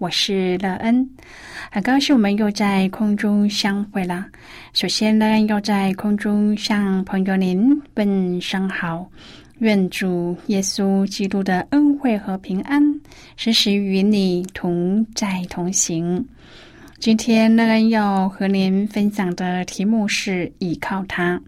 [0.00, 1.06] 我是乐恩，
[1.70, 4.24] 很高兴我们又在空中相会了。
[4.72, 9.06] 首先，乐恩要在空中向朋友您问声好，
[9.58, 12.82] 愿主耶稣基督的恩惠和平安
[13.36, 16.26] 时时与你同在同行。
[16.98, 21.38] 今天，乐恩要和您分享的题目是依靠他。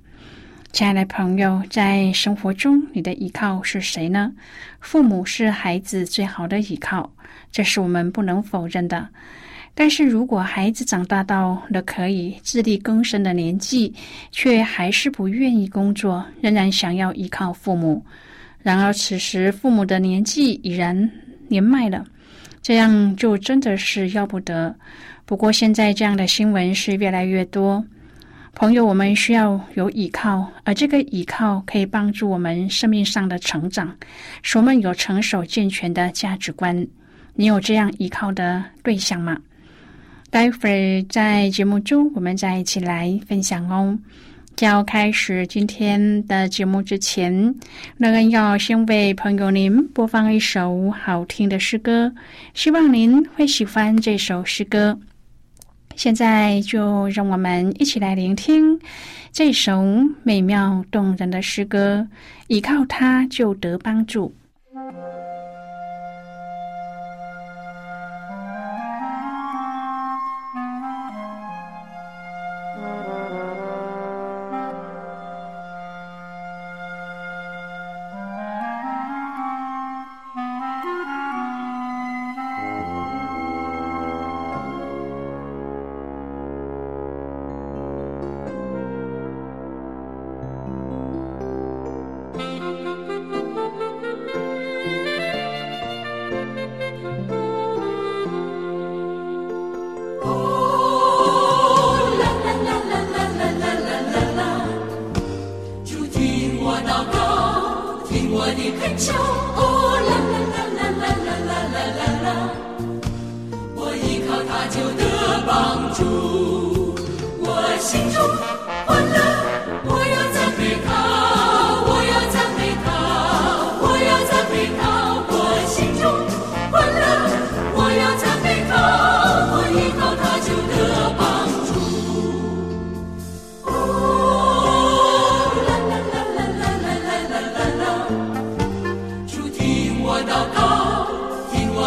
[0.72, 4.32] 亲爱的朋友，在生活中，你的依靠是谁呢？
[4.80, 7.12] 父母是孩子最好的依靠。
[7.50, 9.06] 这是我们不能否认的，
[9.74, 13.92] 但是如果孩子长大到了可以自力更生的年纪，
[14.30, 18.02] 却还是不愿意工作，仍然想要依靠父母，
[18.62, 21.10] 然而此时父母的年纪已然
[21.48, 22.02] 年迈了，
[22.62, 24.74] 这样就真的是要不得。
[25.26, 27.84] 不过现在这样的新闻是越来越多，
[28.54, 33.96] 朋友，我们需要有依靠，而这个依靠可以帮助我们生命上的成长，
[34.42, 36.86] 使我们有成熟健全的价值观。
[37.34, 39.36] 你有这样依靠的对象吗？
[40.30, 43.98] 待会儿在节目中，我们再一起来分享哦。
[44.60, 47.32] 要开始今天的节目之前，
[47.96, 52.12] 乐恩要先为朋友您播放一首好听的诗歌，
[52.54, 54.96] 希望您会喜欢这首诗歌。
[55.96, 58.80] 现在就让我们一起来聆听
[59.32, 59.82] 这首
[60.22, 62.08] 美妙动人的诗歌，
[62.48, 64.34] 依靠它就得帮助。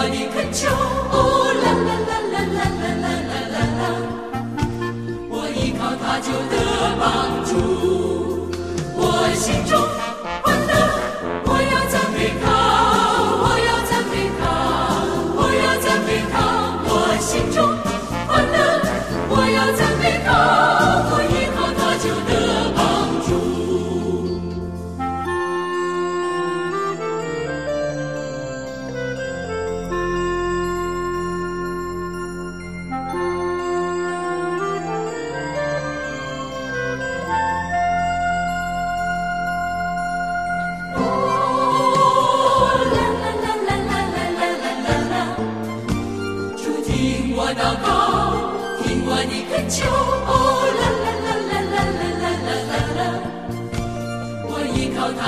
[0.08, 0.95] 我要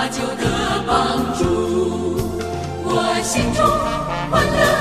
[0.10, 1.44] 就得帮助。
[2.84, 3.66] 我心中
[4.32, 4.77] 欢乐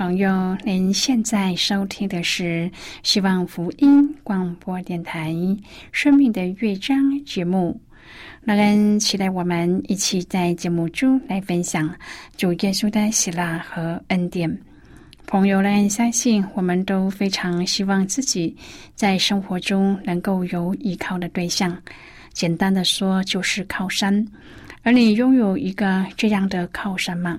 [0.00, 2.70] 朋友，您现在收听的是
[3.02, 5.30] 希望福音广播电台
[5.92, 7.78] 《生命的乐章》节目。
[8.42, 11.94] 那人期待我们一起在节目中来分享
[12.34, 14.50] 主耶稣的喜乐和恩典。
[15.26, 18.56] 朋友们，相信我们都非常希望自己
[18.94, 21.76] 在生活中能够有依靠的对象。
[22.32, 24.26] 简单的说，就是靠山。
[24.82, 27.38] 而你拥有一个这样的靠山吗？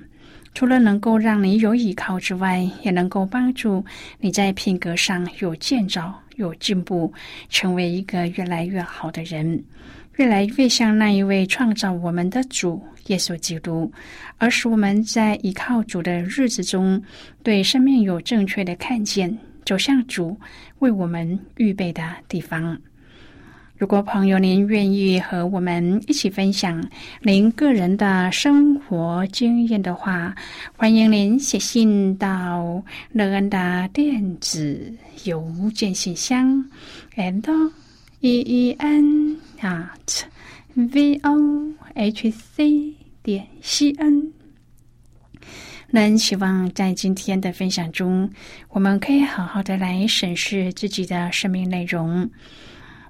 [0.54, 3.84] 除了能够让你有依靠之外，也能够帮助
[4.20, 7.12] 你在品格上有建造、有进步，
[7.50, 9.64] 成为一个越来越好的人。
[10.18, 13.92] 越来越像那一位创造我们的主耶稣基督，
[14.38, 17.02] 而使我们在依靠主的日子中，
[17.42, 20.38] 对生命有正确的看见，走向主
[20.80, 22.78] 为我们预备的地方。
[23.82, 26.88] 如果朋友您愿意和我们一起分享
[27.24, 30.36] 您个人的生活经验的话，
[30.78, 34.94] 欢迎您写信到乐恩的电子
[35.24, 35.44] 邮
[35.74, 36.64] 件信箱
[37.16, 37.72] ，and
[38.20, 39.38] e e n。
[39.62, 40.26] at
[40.76, 42.94] v o h c
[43.24, 44.32] 点 c n，
[45.90, 48.30] 那希望在今天的分享中，
[48.70, 52.30] 我们可以好好的来审视自己的生命内容。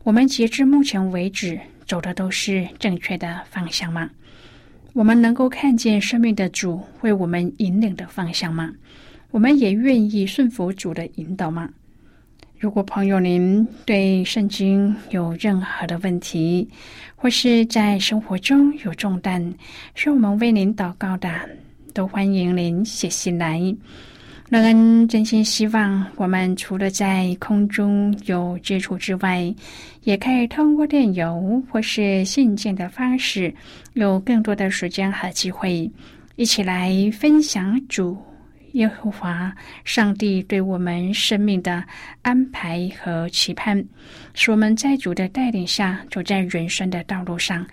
[0.04, 4.10] 我们截至目前为止走的都是正确的方向吗？
[4.94, 8.74] 我们能够看见生命的主为我们引领的方向吗？
[9.30, 11.70] 我们也愿意顺服主的引导吗？
[12.58, 16.68] 如果朋友您对圣经有任何的问题，
[17.16, 19.54] 或是在生活中有重担，
[19.94, 21.30] 需要我们为您祷告的，
[21.94, 23.60] 都欢迎您写信来。
[24.52, 29.42] 乐恩真心希望，我们除了在空中有接触之外，
[30.04, 33.56] 也可以通过电邮或是信件的方式，
[33.94, 35.90] 有更多的时间和机会，
[36.36, 38.22] 一起来分享主。
[38.74, 39.56] 耶和华
[39.86, 41.82] 上帝对我们生命的
[42.22, 43.82] 安排和期盼，
[44.34, 47.66] 使我们在主的带领下走在人生的道路上，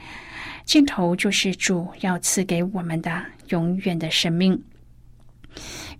[0.64, 4.56] 尽头就是主要赐给我们的永远的生命。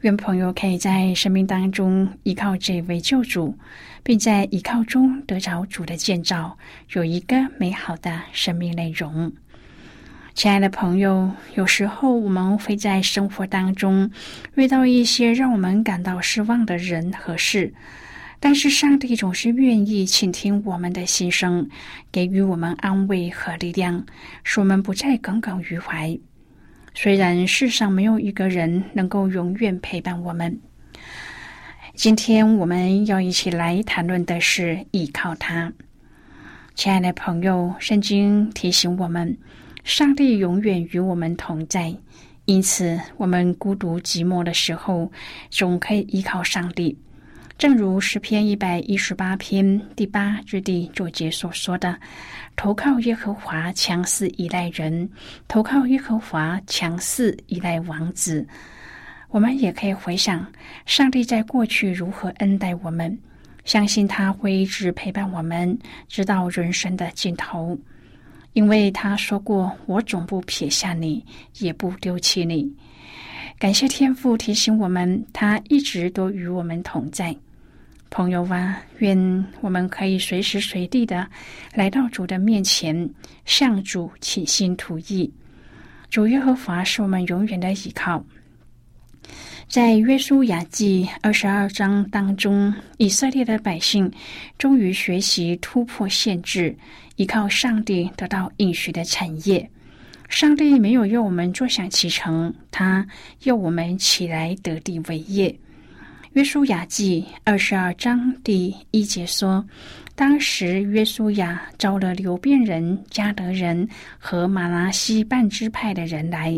[0.02, 3.58] 愿朋友可以在生命当中依靠这位救主，
[4.04, 6.56] 并在依靠中得着主的建造，
[6.92, 9.32] 有一个美好的生命内容。
[10.34, 14.08] 亲爱的朋友，有时候我们会在生活当中
[14.54, 17.74] 遇到一些让我们感到失望的人和事，
[18.38, 21.68] 但是上帝总是愿意倾听我们的心声，
[22.12, 24.06] 给予我们安慰和力量，
[24.44, 26.16] 使我们不再耿耿于怀。
[27.00, 30.58] 虽然世上没有一个人能够永远陪伴我们，
[31.94, 35.72] 今天我们要一起来谈论的是依靠他。
[36.74, 39.38] 亲爱的朋友，圣经提醒我们。
[39.84, 41.94] 上帝永远与我们同在，
[42.46, 45.12] 因此我们孤独寂寞的时候，
[45.50, 46.98] 总可以依靠上帝。
[47.58, 51.98] 正如诗篇一百一十八篇第八至第九节所说的
[52.54, 55.04] ：“投靠耶和华，强似依赖人；
[55.48, 58.46] 投靠耶和华，强似依赖王子。”
[59.28, 60.46] 我们也可以回想
[60.86, 63.18] 上帝在过去如何恩待我们，
[63.64, 67.76] 相信他会一直陪伴我们，直到人生的尽头。
[68.52, 71.24] 因为他说过：“我总不撇下你，
[71.58, 72.72] 也不丢弃你。”
[73.58, 77.34] 感谢天父提醒我们，他一直都与我们同在。
[78.10, 81.28] 朋友啊，愿我们可以随时随地的
[81.74, 83.08] 来到主的面前，
[83.44, 85.30] 向主倾心吐意。
[86.10, 88.24] 主耶和华是我们永远的依靠。
[89.68, 94.10] 在约书亚记二十二章当中，以色列的百姓
[94.56, 96.74] 终于学习突破限制。
[97.16, 99.68] 依靠上帝得到应许的产业，
[100.28, 103.06] 上帝没有要我们坐享其成，他
[103.42, 105.54] 要我们起来得地为业。
[106.38, 109.66] 约书亚记二十二章第一节说
[110.14, 113.88] ：“当时约书亚招了流变人、加德人
[114.20, 116.56] 和马拉西半支派的人来。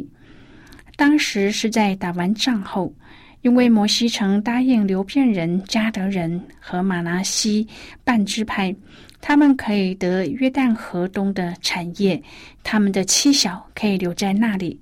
[0.97, 2.93] 当时是在打完仗后，
[3.41, 7.67] 因为摩西曾答应流变人、加德人和马拉西
[8.05, 8.77] 半支派。”
[9.23, 12.23] 他们可以得约旦河东的产业，
[12.63, 14.81] 他们的妻小可以留在那里，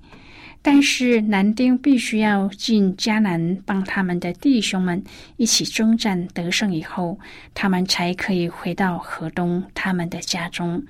[0.61, 5.01] 但是男丁必须要进迦南，帮他们的弟兄们
[5.37, 7.17] 一起征战得胜以后，
[7.53, 10.83] 他们才可以回到河东他们的家中。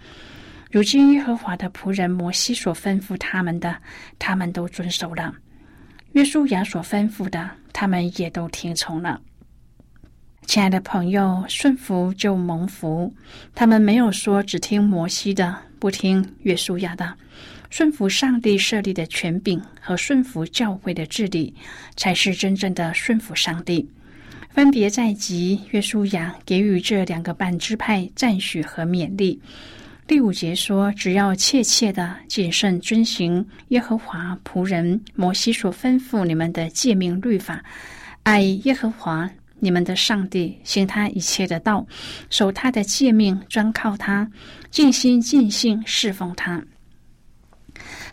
[0.71, 3.75] 如今耶和华的仆人摩西所吩咐他们的，
[4.17, 5.31] 他们都遵守了；
[6.13, 9.21] 约书亚所吩咐的，他们也都听从了。
[10.47, 13.13] 亲爱的朋友，顺服就蒙福。
[13.53, 17.13] 他们没有说只听摩西的，不听约书亚的。
[17.69, 21.53] 顺服上帝设立的权柄和顺服教会的治理，
[21.95, 23.87] 才是真正的顺服上帝。
[24.49, 29.39] 分别在即，约书亚给予这两个半支派赞许和勉励。
[30.07, 37.63] 第五节说：“只要切切的谨慎遵行耶和华仆人摩西所吩咐你们的诫命律法，
[38.23, 41.85] 爱耶和华你们的上帝，行他一切的道，
[42.31, 44.27] 守他的诫命，专靠他，
[44.71, 46.59] 尽心尽性侍奉他。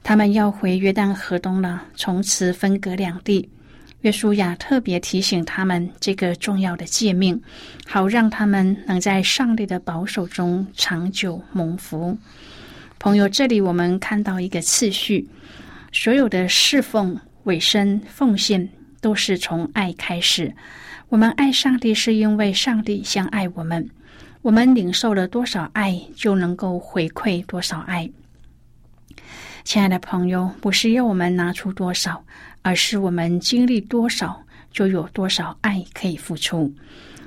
[0.06, 3.50] 他们要回约旦河东了，从此分隔两地。”
[4.02, 7.42] 约书亚特别提醒他们这个重要的诫命，
[7.84, 12.16] 好让他们能在上帝的保守中长久蒙福。
[13.00, 15.26] 朋友，这里我们看到一个次序：
[15.90, 18.68] 所有的侍奉、委身、奉献，
[19.00, 20.54] 都是从爱开始。
[21.08, 23.90] 我们爱上帝，是因为上帝相爱我们。
[24.42, 28.08] 我们领受了多少爱，就能够回馈多少爱。
[29.66, 32.24] 亲爱的朋友，不是要我们拿出多少。
[32.62, 36.72] 而是我们经历多少，就有多少爱可以付出。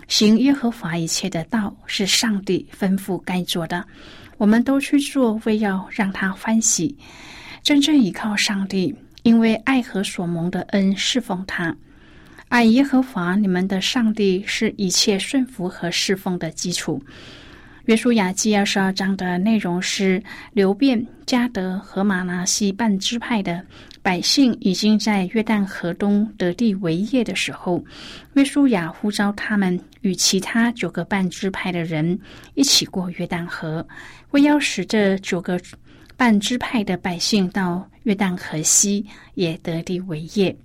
[0.07, 3.85] 行耶和华一切的道，是上帝吩咐该做的，
[4.37, 6.97] 我们都去做，为要让他欢喜。
[7.61, 11.75] 真正依靠上帝，因为爱和所蒙的恩，侍奉他。
[12.47, 17.03] 爱耶和华你们的上帝，是一切顺服和侍奉的基础。
[17.89, 20.21] 约书亚记二十二章的内容是
[20.53, 23.65] 流变、加德和马拿西半支派的
[24.03, 27.83] 百姓已经在约旦河东得地为业的时候，
[28.35, 32.19] 约书亚呼召他们与其他九个半支派的人
[32.53, 33.83] 一起过约旦河，
[34.29, 35.59] 为要使这九个
[36.15, 39.03] 半支派的百姓到约旦河西
[39.33, 40.55] 也得地为业。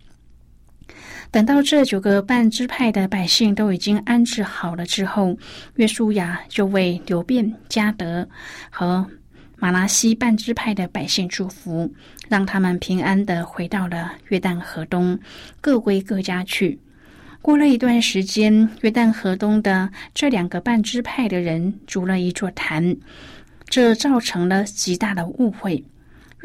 [1.35, 5.37] 等到这九个半支派的百姓都已经安置好了之后，
[5.75, 8.29] 约书亚就为流变、加德
[8.71, 9.05] 和
[9.57, 11.93] 马拉西半支派的百姓祝福，
[12.29, 15.19] 让他们平安的回到了约旦河东，
[15.61, 16.79] 各归各家去。
[17.43, 22.97] 过了一段时间，约旦河东的这两个半支派的人筑了一座坛，
[23.69, 25.83] 这造成了极大的误会。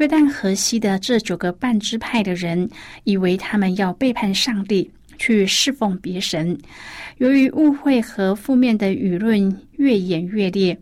[0.00, 2.66] 约旦河西的这九个半支派的人，
[3.04, 6.56] 以为他们要背叛上帝，去侍奉别神。
[7.18, 10.74] 由于误会和负面的舆论越演越烈，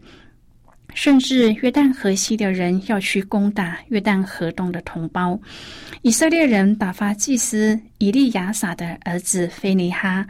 [0.95, 5.37] 甚至约旦河西的人要去攻打约旦河东的同胞。
[6.03, 10.25] 以色列人打发祭司以利亚撒的儿子菲尼哈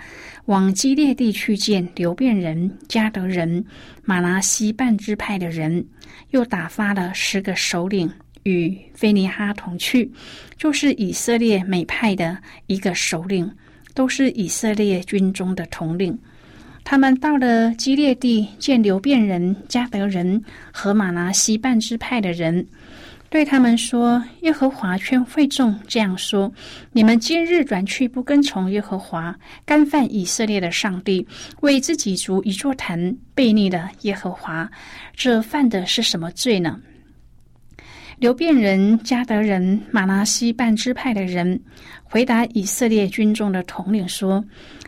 [0.46, 3.62] 往基列地去见流变人、加德人、
[4.02, 5.86] 马拉西半支派的人，
[6.30, 8.10] 又打发了十个首领。
[8.44, 10.10] 与菲尼哈同去，
[10.56, 13.50] 就是以色列美派的一个首领，
[13.94, 16.18] 都是以色列军中的统领。
[16.84, 20.42] 他们到了基列地，见流变人、加德人
[20.72, 22.66] 和马拿西半支派的人，
[23.28, 26.50] 对他们说：“耶和华劝会众这样说：
[26.92, 31.26] 你们今日转去不跟从耶和华，干犯以色列的上帝，
[31.60, 34.66] 为自己筑一座坛，背逆了耶和华，
[35.14, 36.80] 这犯的是什么罪呢？”
[38.18, 41.60] 流变人、加德人、马拉西半支派的人
[42.02, 44.44] 回答以色列军中的统领说：“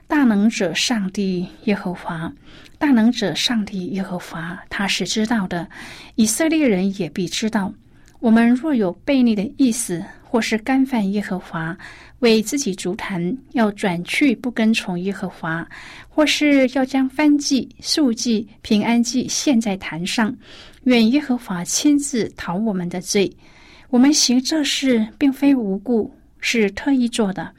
[0.08, 2.32] 大能者上帝耶和华，
[2.76, 5.68] 大能者上帝耶和华，他是知道的。
[6.16, 7.72] 以色列人也必知道。
[8.18, 11.76] 我们若有悖逆的意思，或是干犯耶和华，
[12.18, 15.64] 为自己足坛，要转去不跟从耶和华，
[16.08, 20.36] 或是要将燔祭、素祭、平安祭献在坛上。”
[20.84, 23.30] 愿耶和华亲自讨我们的罪。
[23.90, 27.50] 我们行这事并非无故，是特意做的。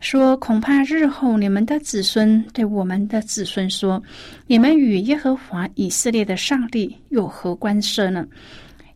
[0.00, 4.02] 说恐怕日后你们的子孙对我们的子孙说
[4.48, 8.26] ：“你们与耶和华以色列的上帝有何关涉呢？”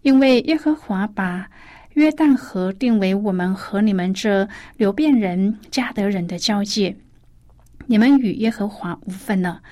[0.02, 1.48] 因为耶和华把
[1.94, 6.94] 约旦河定为我们和你们这流变人、加德人的交界，
[7.86, 9.62] 你们与耶和华无分了。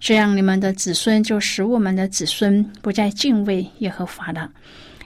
[0.00, 4.50] 这样，你们的子孙就使我们的子孙不再敬畏耶和华了。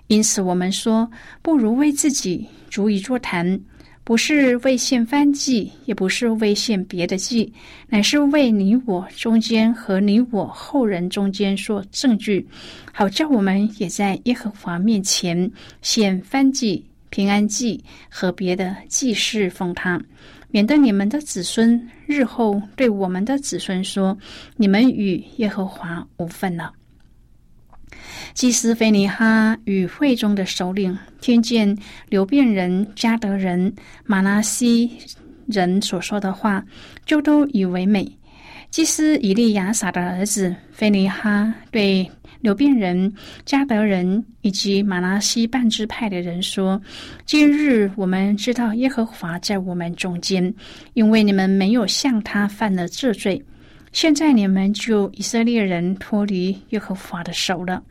[0.06, 1.10] 因此，我们说，
[1.42, 3.60] 不如为自己逐一座坛，
[4.04, 7.52] 不是为献翻祭，也不是为献别的祭，
[7.88, 12.46] 乃是为你我中间和你我后人中间说证据，
[12.92, 15.50] 好叫我们也在耶和华面前
[15.82, 20.00] 献翻祭、平安祭和别的祭事奉他。
[20.54, 24.16] 免得你们的子孙日后对我们的子孙说
[24.56, 26.72] ：“你们与耶和华无分了。”
[28.34, 31.76] 祭司菲尼哈与会中的首领听见
[32.08, 34.88] 流变人、加德人、马拉西
[35.46, 36.64] 人所说的话，
[37.04, 38.08] 就都以为美。
[38.70, 42.08] 祭司以利亚撒的儿子菲尼哈对
[42.44, 43.10] 流变人、
[43.46, 46.78] 加德人以及马拉西半支派的人说
[47.24, 50.54] ：“今日我们知道耶和华在我们中间，
[50.92, 53.42] 因为你们没有向他犯了这罪。
[53.92, 57.82] 现在你们就以色列人脱离耶和华的手了。”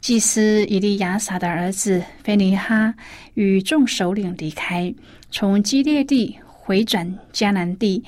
[0.00, 2.94] 祭司以利亚撒的儿子菲尼哈
[3.34, 4.90] 与众首领离开，
[5.30, 8.02] 从基列地回转迦南地，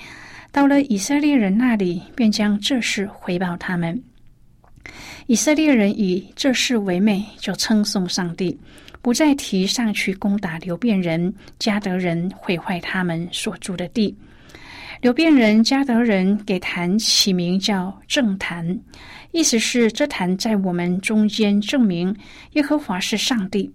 [0.50, 4.02] 到了以色列人那里，便将这事回报他们。
[5.26, 8.58] 以色列人以这事为美，就称颂上帝，
[9.00, 14.16] 不再提上去攻打流变人、加德人，毁坏他们所住的地。
[15.00, 18.78] 流变人、加德人给坛起名叫正坛。
[19.32, 22.14] 意思是，这坛在我们中间证明
[22.52, 23.72] 耶和华是上帝。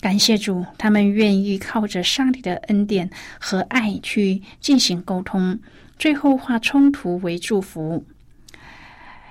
[0.00, 5.58] 感谢主，他们愿意靠着上帝的恩典和爱去进行沟通，
[5.98, 8.04] 最后化冲突为祝福。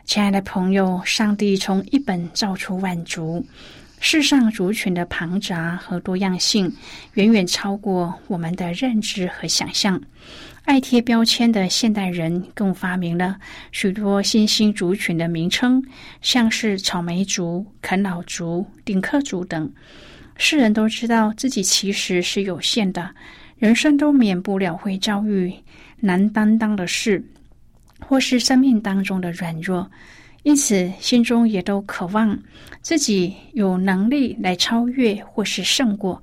[0.05, 3.43] 亲爱的朋友，上帝从一本造出万族，
[3.99, 6.71] 世上族群的庞杂和多样性，
[7.15, 9.99] 远远超过我们的认知和想象。
[10.63, 13.35] 爱贴标签的现代人更发明了
[13.71, 15.83] 许多新兴族群的名称，
[16.21, 19.73] 像是草莓族、啃老族、顶客族等。
[20.37, 23.09] 世人都知道自己其实是有限的，
[23.57, 25.51] 人生都免不了会遭遇
[25.99, 27.23] 难担当的事，
[27.99, 29.89] 或是生命当中的软弱，
[30.43, 32.37] 因此心中也都渴望
[32.81, 36.21] 自己有能力来超越或是胜过。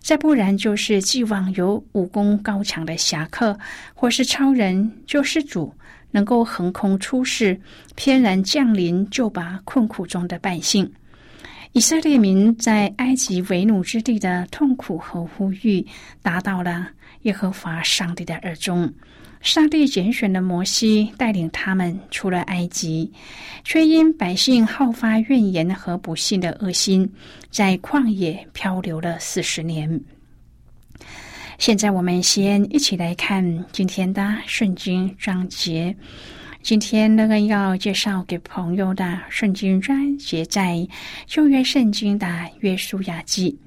[0.00, 3.58] 再不然，就是寄望有武功高强的侠客，
[3.94, 5.74] 或是超人救世主，
[6.10, 7.58] 能够横空出世，
[7.94, 10.92] 翩然降临，救拔困苦中的百姓。
[11.72, 15.84] 以色列民在埃及为奴之地的痛苦和呼吁，
[16.22, 16.90] 达到了
[17.22, 18.92] 耶和华上帝的耳中。
[19.44, 23.12] 上帝拣选了摩西，带领他们出了埃及，
[23.62, 27.06] 却因百姓好发怨言和不幸的恶心，
[27.50, 30.00] 在旷野漂流了四十年。
[31.58, 35.94] 现在我们先一起来看今天的圣经章节。
[36.62, 40.88] 今天那个要介绍给朋友的圣经章节，在
[41.26, 42.26] 旧约圣经的
[42.60, 43.58] 约书亚记。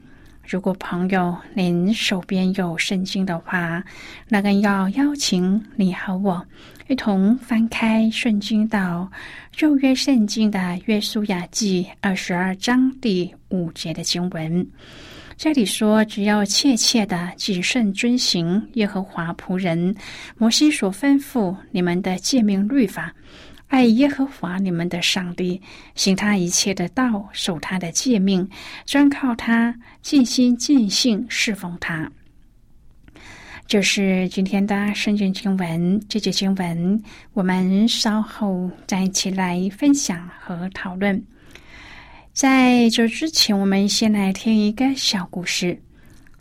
[0.48, 3.84] 如果朋友您手边有圣经的话，
[4.30, 6.42] 那个要邀请你和我
[6.88, 9.12] 一同翻开圣经到
[9.52, 14.66] 旧约圣经的约书亚记二十二章第五节的经文。
[15.36, 19.94] 这里说，只要切切的谨慎遵行耶和华仆人
[20.38, 23.14] 摩西所吩咐你们的诫命律法。
[23.68, 25.62] 爱耶和华你们的上帝，
[25.94, 28.50] 行他一切的道，守他的诫命，
[28.86, 32.10] 专靠他，尽心尽性侍奉他。
[33.68, 36.02] 这是今天的圣经经文。
[36.08, 37.04] 这节经文
[37.34, 41.22] 我们稍后再一起来分享和讨论。
[42.32, 45.78] 在这之前，我们先来听一个小故事。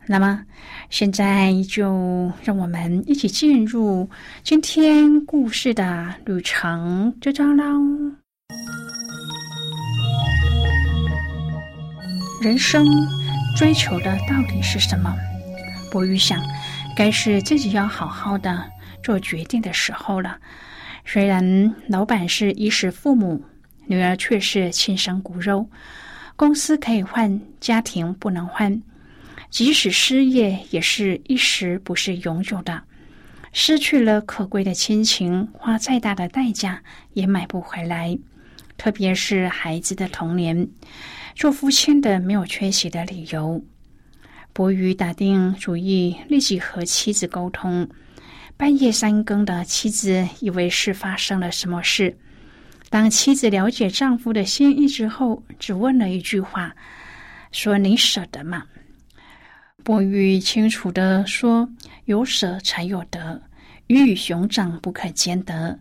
[0.09, 0.41] 那么，
[0.89, 4.09] 现在就让我们一起进入
[4.45, 7.65] 今天故事的旅程，就这样喽。
[12.41, 12.87] 人生
[13.57, 15.13] 追求的到底是什么？
[15.91, 16.41] 博宇想，
[16.97, 18.65] 该是自己要好好的
[19.03, 20.39] 做决定的时候了。
[21.05, 23.43] 虽然老板是衣食父母，
[23.87, 25.69] 女儿却是亲生骨肉，
[26.37, 28.81] 公司可以换，家庭不能换。
[29.51, 32.83] 即使失业，也是一时，不是永久的。
[33.53, 36.83] 失去了可贵的亲情，花再大的代价
[37.15, 38.19] 也买不回来。
[38.77, 40.69] 特别是孩子的童年，
[41.35, 43.65] 做父亲的没有缺席的理由。
[44.53, 47.89] 博宇打定主意，立即和妻子沟通。
[48.59, 52.19] 半夜三更的，妻子以为是发生了什么事。
[52.91, 56.75] 当妻子了解丈夫的心意之后，只问了一句话
[57.53, 58.65] ：“说你舍得吗？”
[59.87, 61.69] 伯玉清楚的说
[62.07, 63.41] ：“有舍才有得，
[63.87, 65.79] 鱼与熊掌不可兼得。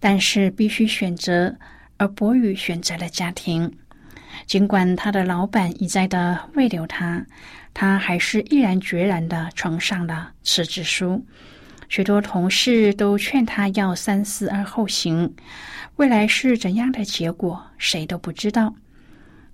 [0.00, 1.54] 但是必须选择，
[1.96, 3.72] 而伯玉选择了家庭。
[4.46, 7.24] 尽管他的老板一再的慰留他，
[7.72, 11.24] 他还是毅然决然的呈上了辞职书。
[11.88, 15.32] 许多同事都劝他要三思而后行。
[15.94, 18.74] 未来是怎样的结果，谁都不知道。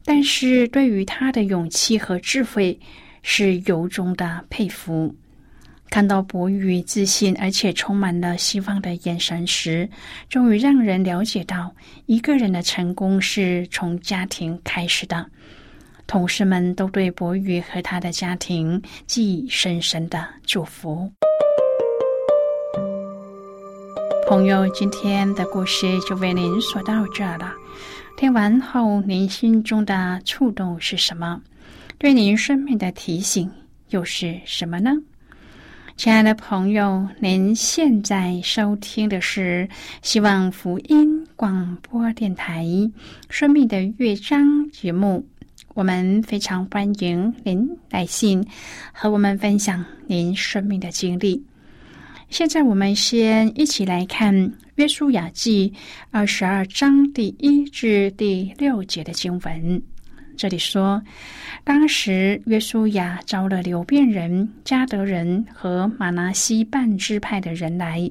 [0.02, 2.81] 但是对于他的勇气和智慧。”
[3.22, 5.14] 是由衷的佩服。
[5.90, 9.88] 看到博宇自信而且充满了希望的眼神时，
[10.28, 11.74] 终于让人了解到，
[12.06, 15.26] 一个人的成功是从家庭开始的。
[16.06, 21.12] 同事们都对博宇和他的家庭寄以深深的祝福。
[24.26, 27.52] 朋友，今天的故事就为您说到这了。
[28.16, 31.40] 听完后，您心中的触动是什么？
[32.03, 33.49] 对您生命的提醒
[33.91, 34.91] 又是什么呢？
[35.97, 39.69] 亲爱的朋友，您现在收听的是
[40.03, 42.65] 希望福音广播电台
[43.31, 45.25] 《生命的乐章》节目。
[45.75, 48.45] 我们非常欢迎您来信
[48.93, 51.41] 和我们分享您生命的经历。
[52.31, 54.35] 现在，我们先一起来看
[54.75, 55.73] 《约书亚记》
[56.11, 59.81] 二十二章第一至第六节的经文。
[60.42, 61.00] 这里说，
[61.62, 68.11] 当时约书亚招了流变人、加德人和马拿西半支派的人来，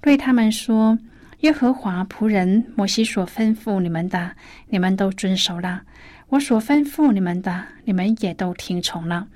[0.00, 0.98] 对他们说
[1.40, 4.30] ：“耶和华仆人摩西所吩咐你们的，
[4.70, 5.78] 你们都遵守了；
[6.30, 9.28] 我所吩咐你们的，你们也都听从了。”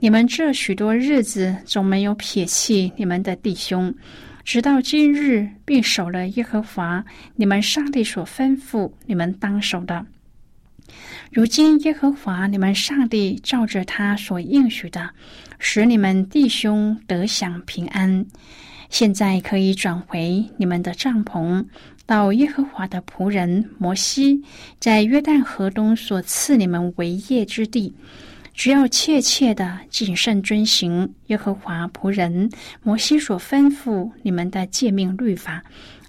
[0.00, 3.94] 你们这许多日子总没有撇弃你们的弟兄，
[4.42, 7.04] 直到今日，并守了耶和华
[7.36, 10.06] 你们上帝所吩咐你们当守的。
[11.30, 15.10] 如今耶和华你们上帝照着他所应许的，
[15.58, 18.24] 使你们弟兄得享平安。
[18.90, 21.64] 现在可以转回你们的帐篷，
[22.06, 24.42] 到耶和华的仆人摩西
[24.78, 27.94] 在约旦河东所赐你们为业之地。
[28.52, 32.48] 只要切切的谨慎遵行耶和华仆人
[32.84, 35.64] 摩西所吩咐你们的诫命律法，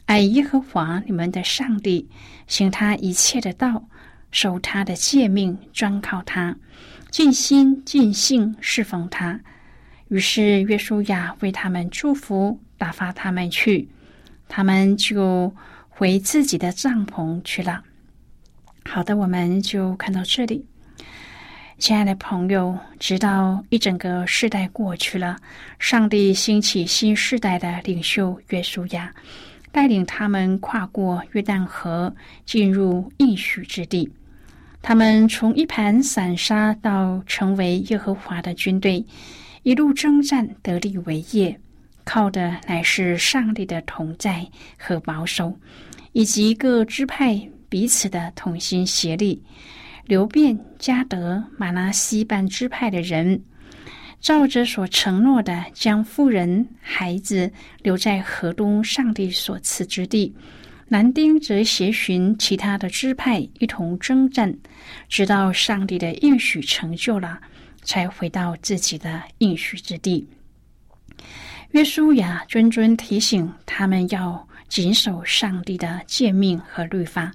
[0.06, 2.08] 爱耶和华你们的上帝，
[2.46, 3.84] 行他一切的道，
[4.36, 6.58] 守他的诫命，专靠他，
[7.10, 9.40] 尽心尽性侍奉他。
[10.10, 13.88] 于是约书亚为他们祝福，打发他们去，
[14.50, 15.56] 他们就
[15.88, 17.82] 回自己的帐篷去了。
[18.84, 20.66] 好的，我们就看到这里。
[21.78, 25.38] 亲爱的朋友，直到一整个世代过去了，
[25.80, 29.16] 上帝兴起新世代的领袖约书亚，
[29.72, 32.14] 带领他们跨过约旦河，
[32.46, 34.12] 进入应许之地。
[34.88, 39.04] 他们从一盘散沙到成为耶和华的军队，
[39.64, 41.60] 一路征战得力为业，
[42.04, 45.52] 靠的乃是上帝的同在和保守，
[46.12, 47.36] 以及各支派
[47.68, 49.42] 彼此的同心协力。
[50.06, 53.42] 流变、加德、马拉西半支派的人，
[54.22, 60.32] 照着所承诺的，将妇人、孩子留在河东上帝所赐之地；
[60.88, 64.56] 男丁则携寻其他的支派一同征战，
[65.10, 67.40] 直到上帝的应许成就了，
[67.82, 70.28] 才回到自己的应许之地。
[71.72, 77.32] 约书亚谆谆提醒他们要谨守上帝的诫命和律法。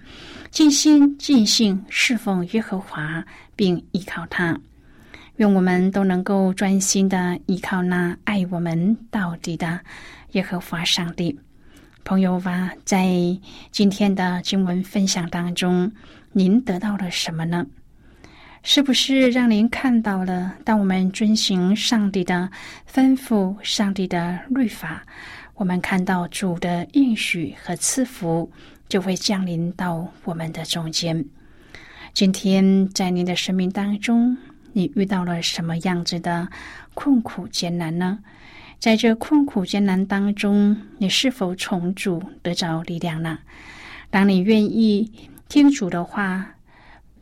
[0.50, 4.58] 尽心尽性侍奉耶和华，并依靠他。
[5.36, 9.80] 愿我们都能够专心的依靠那爱我们到底的
[10.32, 11.38] 耶和华上帝。
[12.04, 13.08] 朋友吧，在
[13.70, 15.92] 今天的经文分享当中，
[16.32, 17.66] 您得到了什么呢？
[18.62, 22.50] 是不是让您看到了，当我们遵行上帝的
[22.92, 25.04] 吩咐、上帝的律法，
[25.54, 28.50] 我们看到主的应许和赐福？
[28.88, 31.24] 就会降临到我们的中间。
[32.12, 34.36] 今天在您的生命当中，
[34.72, 36.48] 你遇到了什么样子的
[36.92, 38.18] 困苦艰难呢？
[38.80, 43.38] 在这困苦艰难当中，你是否从主得着力量呢？
[44.08, 45.12] 当你愿意
[45.50, 46.54] 听主的话，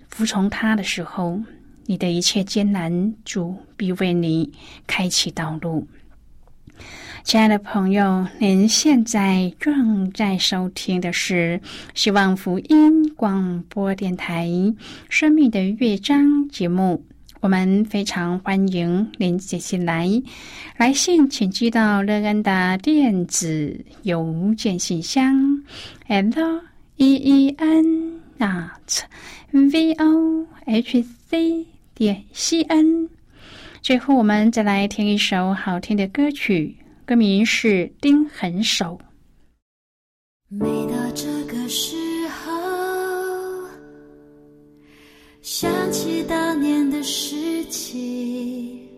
[0.08, 1.42] 服从他的时候，
[1.86, 4.52] 你的一切艰难，主必为你
[4.86, 5.88] 开启道路。
[7.24, 11.60] 亲爱的朋友，您现在正在收听的是
[11.92, 14.46] 希望福音广播电台
[15.08, 17.04] 《生命的乐章》节目。
[17.40, 20.08] 我们非常欢迎您接信来，
[20.76, 25.62] 来信请寄到乐安的电子邮件信箱
[26.08, 26.62] ：l
[26.96, 29.02] e e n dot
[29.52, 33.08] v o h c 点 c n。
[33.80, 36.76] 最后，我们再来听一首好听的歌曲。
[37.04, 39.00] 歌名是《丁痕手》。
[40.48, 41.96] 每到这个时
[42.28, 42.67] 候，
[45.60, 48.88] 想起当年的事情，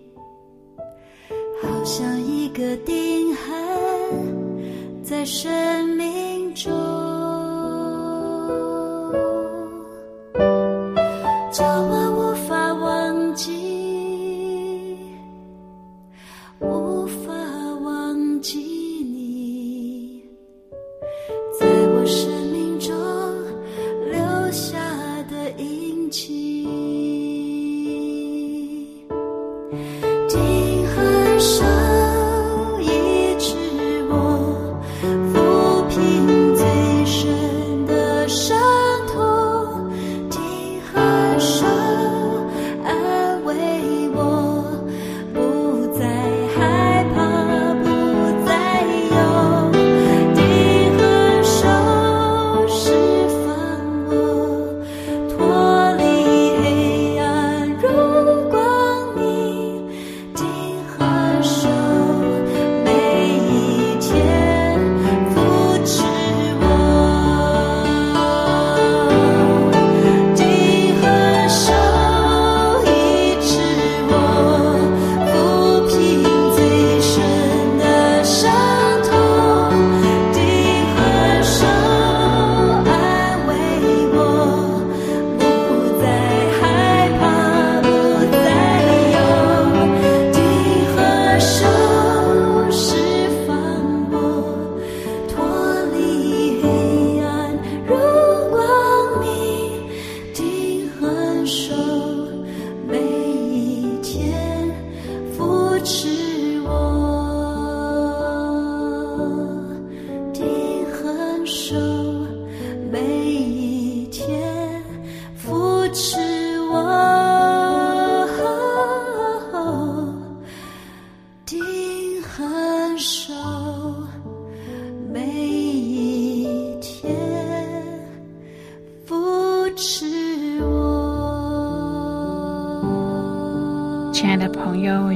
[1.62, 5.96] 好像一个定痕在生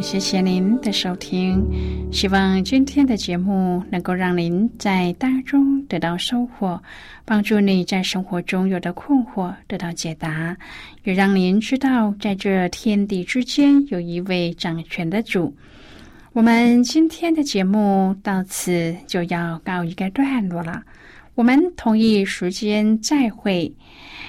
[0.04, 1.66] 谢谢您的收听。
[2.12, 6.80] 希望今天的节目能够让您在当中得到收获，
[7.24, 10.54] 帮助你在生活中有的困惑得到解答，
[11.04, 15.56] 也让您知道，在这天地之间有一位掌权的主。
[16.34, 20.82] 我们今天的节目到此就要告一个段落了，
[21.34, 23.74] 我们同一时间再会。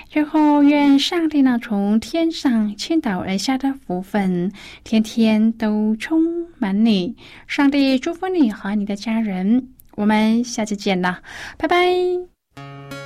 [0.09, 4.51] 最后，愿上帝呢从天上倾倒而下的福分，
[4.83, 6.21] 天天都充
[6.57, 7.15] 满你。
[7.47, 9.69] 上帝祝福你和你的家人。
[9.95, 11.19] 我们下次见了，
[11.57, 13.04] 拜拜。